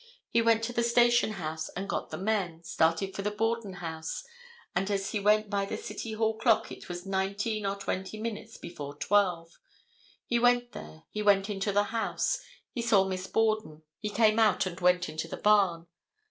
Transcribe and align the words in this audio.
He 0.29 0.41
went 0.41 0.63
to 0.63 0.73
the 0.73 0.81
station 0.81 1.33
house 1.33 1.69
and 1.69 1.87
got 1.87 2.09
the 2.09 2.17
men, 2.17 2.63
started 2.63 3.15
for 3.15 3.21
the 3.21 3.29
Borden 3.29 3.73
house, 3.73 4.23
and 4.75 4.89
as 4.89 5.11
he 5.11 5.19
went 5.19 5.47
by 5.47 5.63
the 5.65 5.77
city 5.77 6.13
hall 6.13 6.39
clock 6.39 6.71
it 6.71 6.89
was 6.89 7.05
nineteen 7.05 7.67
or 7.67 7.75
twenty 7.75 8.19
minutes 8.19 8.57
before 8.57 8.95
12. 8.97 9.59
He 10.25 10.39
went 10.39 10.71
there; 10.71 11.03
he 11.11 11.21
went 11.21 11.51
into 11.51 11.71
the 11.71 11.83
house. 11.93 12.39
He 12.71 12.81
saw 12.81 13.03
Miss 13.03 13.27
Borden. 13.27 13.83
He 13.99 14.09
came 14.09 14.39
out 14.39 14.65
and 14.65 14.79
went 14.79 15.07
into 15.07 15.27
the 15.27 15.37
barn. 15.37 15.85